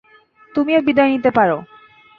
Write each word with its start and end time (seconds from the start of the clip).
তুমিও 0.55 0.79
বিদায় 0.87 1.11
নিতে 1.13 1.29
পারো। 1.37 1.57